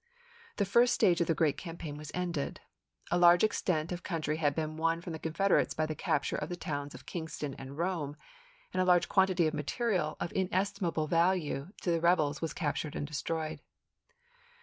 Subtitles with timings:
[0.55, 2.59] The first stage of the great campaign was ended.
[3.11, 6.37] A large extent of country had been won from the Con federates by the capture
[6.37, 8.17] of the towns of Kingston and Rome;
[8.73, 12.95] and a large quantity of material of inestima ble value to the rebels was captured
[12.95, 13.61] and destroyed.